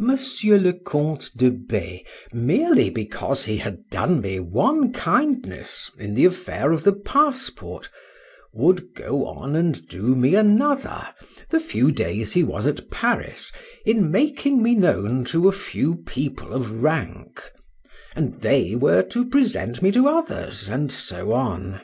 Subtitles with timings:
[0.00, 6.24] Monsieur le Count de B—, merely because he had done me one kindness in the
[6.24, 7.88] affair of my passport,
[8.52, 11.06] would go on and do me another,
[11.50, 13.52] the few days he was at Paris,
[13.86, 17.40] in making me known to a few people of rank;
[18.16, 21.80] and they were to present me to others, and so on.